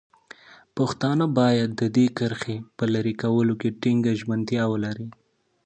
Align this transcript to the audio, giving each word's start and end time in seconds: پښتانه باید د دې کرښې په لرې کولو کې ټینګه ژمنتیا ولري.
پښتانه 0.77 1.25
باید 1.39 1.69
د 1.81 1.83
دې 1.95 2.05
کرښې 2.17 2.55
په 2.77 2.83
لرې 2.93 3.13
کولو 3.21 3.53
کې 3.61 3.69
ټینګه 3.81 4.11
ژمنتیا 4.19 4.63
ولري. 4.71 5.07